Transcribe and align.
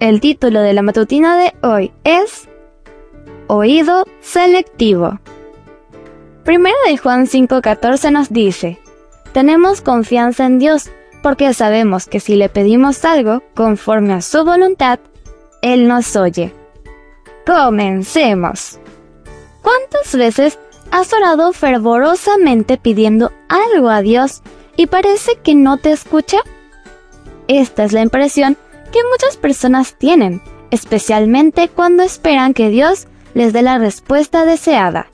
El 0.00 0.20
título 0.20 0.60
de 0.60 0.72
la 0.72 0.82
matutina 0.82 1.38
de 1.38 1.54
hoy 1.62 1.92
es 2.02 2.48
Oído 3.46 4.04
selectivo. 4.20 5.20
Primera 6.42 6.76
de 6.88 6.96
Juan 6.96 7.26
5:14 7.26 8.10
nos 8.10 8.32
dice, 8.32 8.80
Tenemos 9.32 9.80
confianza 9.82 10.46
en 10.46 10.58
Dios 10.58 10.90
porque 11.22 11.54
sabemos 11.54 12.06
que 12.06 12.18
si 12.18 12.34
le 12.34 12.48
pedimos 12.48 13.04
algo 13.04 13.42
conforme 13.54 14.14
a 14.14 14.20
su 14.20 14.44
voluntad, 14.44 14.98
Él 15.62 15.86
nos 15.86 16.16
oye. 16.16 16.52
Comencemos. 17.46 18.80
¿Cuántas 19.62 20.14
veces 20.16 20.58
has 20.90 21.12
orado 21.12 21.52
fervorosamente 21.52 22.78
pidiendo 22.78 23.32
algo 23.48 23.90
a 23.90 24.02
Dios 24.02 24.42
y 24.76 24.86
parece 24.86 25.36
que 25.36 25.54
no 25.54 25.78
te 25.78 25.92
escucha? 25.92 26.38
Esta 27.46 27.84
es 27.84 27.92
la 27.92 28.02
impresión 28.02 28.56
que 28.94 29.00
muchas 29.10 29.36
personas 29.36 29.98
tienen, 29.98 30.40
especialmente 30.70 31.68
cuando 31.68 32.04
esperan 32.04 32.54
que 32.54 32.68
Dios 32.68 33.08
les 33.34 33.52
dé 33.52 33.62
la 33.62 33.76
respuesta 33.76 34.44
deseada. 34.44 35.10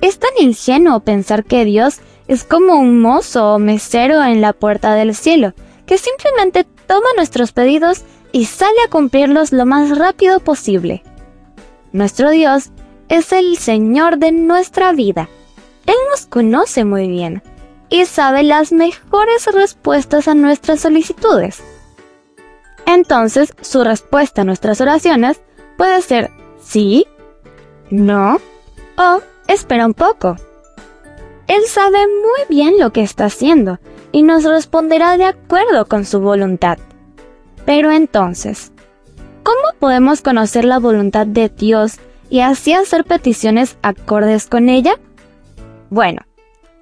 Es 0.00 0.20
tan 0.20 0.30
ingenuo 0.38 1.00
pensar 1.00 1.42
que 1.42 1.64
Dios 1.64 1.98
es 2.28 2.44
como 2.44 2.76
un 2.76 3.00
mozo 3.00 3.54
o 3.54 3.58
mesero 3.58 4.22
en 4.22 4.40
la 4.40 4.52
puerta 4.52 4.94
del 4.94 5.16
cielo, 5.16 5.52
que 5.84 5.98
simplemente 5.98 6.64
toma 6.86 7.08
nuestros 7.16 7.50
pedidos 7.50 8.04
y 8.30 8.44
sale 8.44 8.78
a 8.86 8.88
cumplirlos 8.88 9.50
lo 9.50 9.66
más 9.66 9.98
rápido 9.98 10.38
posible. 10.38 11.02
Nuestro 11.90 12.30
Dios 12.30 12.70
es 13.08 13.32
el 13.32 13.56
Señor 13.58 14.18
de 14.18 14.30
nuestra 14.30 14.92
vida. 14.92 15.28
Él 15.86 15.96
nos 16.12 16.26
conoce 16.26 16.84
muy 16.84 17.08
bien 17.08 17.42
y 17.88 18.04
sabe 18.04 18.44
las 18.44 18.70
mejores 18.70 19.46
respuestas 19.52 20.28
a 20.28 20.36
nuestras 20.36 20.82
solicitudes. 20.82 21.64
Entonces, 22.86 23.52
su 23.60 23.84
respuesta 23.84 24.42
a 24.42 24.44
nuestras 24.44 24.80
oraciones 24.80 25.42
puede 25.76 26.00
ser 26.02 26.30
sí, 26.62 27.06
no 27.90 28.38
o 28.96 29.20
espera 29.48 29.86
un 29.86 29.94
poco. 29.94 30.36
Él 31.48 31.62
sabe 31.68 31.98
muy 32.06 32.56
bien 32.56 32.78
lo 32.78 32.92
que 32.92 33.02
está 33.02 33.26
haciendo 33.26 33.78
y 34.12 34.22
nos 34.22 34.44
responderá 34.44 35.16
de 35.16 35.24
acuerdo 35.24 35.86
con 35.86 36.04
su 36.04 36.20
voluntad. 36.20 36.78
Pero 37.64 37.90
entonces, 37.90 38.72
¿cómo 39.42 39.78
podemos 39.78 40.22
conocer 40.22 40.64
la 40.64 40.78
voluntad 40.78 41.26
de 41.26 41.48
Dios 41.48 41.98
y 42.30 42.40
así 42.40 42.72
hacer 42.72 43.04
peticiones 43.04 43.76
acordes 43.82 44.46
con 44.46 44.68
ella? 44.68 44.94
Bueno, 45.90 46.22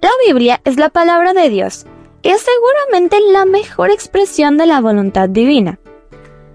la 0.00 0.10
Biblia 0.26 0.60
es 0.64 0.76
la 0.76 0.88
palabra 0.88 1.34
de 1.34 1.50
Dios 1.50 1.86
y 2.22 2.30
es 2.30 2.42
seguramente 2.42 3.18
la 3.32 3.44
mejor 3.44 3.90
expresión 3.90 4.56
de 4.56 4.66
la 4.66 4.80
voluntad 4.80 5.28
divina. 5.28 5.78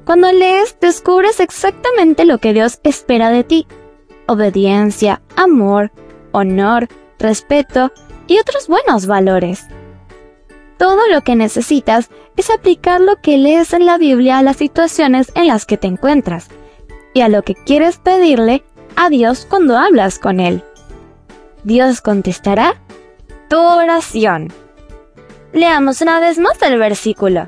Cuando 0.05 0.31
lees, 0.31 0.77
descubres 0.81 1.39
exactamente 1.39 2.25
lo 2.25 2.37
que 2.37 2.53
Dios 2.53 2.79
espera 2.83 3.29
de 3.29 3.43
ti. 3.43 3.67
Obediencia, 4.27 5.21
amor, 5.35 5.91
honor, 6.31 6.89
respeto 7.19 7.91
y 8.27 8.39
otros 8.39 8.67
buenos 8.67 9.05
valores. 9.05 9.65
Todo 10.77 11.07
lo 11.07 11.21
que 11.21 11.35
necesitas 11.35 12.09
es 12.35 12.49
aplicar 12.49 12.99
lo 12.99 13.21
que 13.21 13.37
lees 13.37 13.73
en 13.73 13.85
la 13.85 13.97
Biblia 13.97 14.39
a 14.39 14.43
las 14.43 14.57
situaciones 14.57 15.31
en 15.35 15.47
las 15.47 15.65
que 15.65 15.77
te 15.77 15.87
encuentras 15.87 16.49
y 17.13 17.21
a 17.21 17.29
lo 17.29 17.43
que 17.43 17.55
quieres 17.55 17.97
pedirle 17.97 18.63
a 18.95 19.09
Dios 19.09 19.45
cuando 19.49 19.77
hablas 19.77 20.19
con 20.19 20.39
Él. 20.39 20.63
Dios 21.63 22.01
contestará 22.01 22.75
tu 23.49 23.57
oración. 23.57 24.51
Leamos 25.53 26.01
una 26.01 26.19
vez 26.19 26.39
más 26.39 26.61
el 26.61 26.77
versículo. 26.77 27.47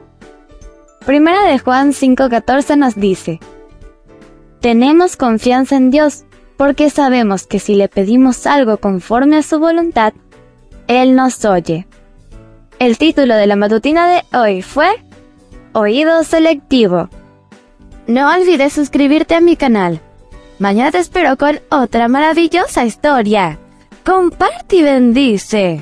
Primera 1.06 1.46
de 1.46 1.60
Juan 1.60 1.94
5:14 1.94 2.78
nos 2.78 2.96
dice, 2.96 3.40
Tenemos 4.60 5.18
confianza 5.18 5.76
en 5.76 5.92
Dios 5.92 6.26
porque 6.58 6.90
sabemos 6.90 7.46
que 7.46 7.60
si 7.60 7.76
le 7.76 7.90
pedimos 7.90 8.48
algo 8.48 8.78
conforme 8.78 9.38
a 9.38 9.44
su 9.44 9.60
voluntad, 9.60 10.14
Él 10.88 11.16
nos 11.16 11.46
oye. 11.46 11.86
El 12.80 12.98
título 12.98 13.36
de 13.36 13.46
la 13.46 13.56
matutina 13.56 14.08
de 14.10 14.24
hoy 14.38 14.62
fue 14.64 14.88
Oído 15.74 16.24
Selectivo. 16.24 17.10
No 18.08 18.34
olvides 18.34 18.74
suscribirte 18.74 19.36
a 19.36 19.42
mi 19.42 19.56
canal. 19.56 20.02
Mañana 20.58 20.92
te 20.92 21.00
espero 21.00 21.38
con 21.38 21.60
otra 21.70 22.08
maravillosa 22.08 22.84
historia. 22.84 23.60
Comparte 24.04 24.78
y 24.78 24.84
bendice. 24.84 25.82